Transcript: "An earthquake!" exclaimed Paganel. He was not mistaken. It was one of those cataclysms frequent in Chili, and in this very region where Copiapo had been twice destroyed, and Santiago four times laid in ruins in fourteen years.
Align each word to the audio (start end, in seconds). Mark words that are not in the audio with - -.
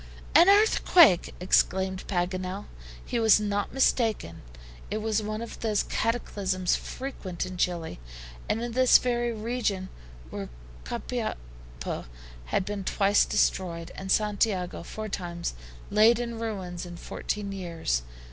"An 0.33 0.49
earthquake!" 0.49 1.35
exclaimed 1.39 2.05
Paganel. 2.07 2.65
He 3.05 3.19
was 3.19 3.39
not 3.39 3.71
mistaken. 3.71 4.41
It 4.89 4.97
was 4.97 5.21
one 5.21 5.43
of 5.43 5.59
those 5.59 5.83
cataclysms 5.83 6.75
frequent 6.75 7.45
in 7.45 7.55
Chili, 7.55 7.99
and 8.49 8.63
in 8.63 8.71
this 8.71 8.97
very 8.97 9.31
region 9.31 9.89
where 10.31 10.49
Copiapo 10.85 12.05
had 12.45 12.65
been 12.65 12.83
twice 12.83 13.25
destroyed, 13.25 13.91
and 13.93 14.11
Santiago 14.11 14.81
four 14.81 15.07
times 15.07 15.53
laid 15.91 16.17
in 16.17 16.39
ruins 16.39 16.83
in 16.83 16.97
fourteen 16.97 17.51
years. 17.51 18.01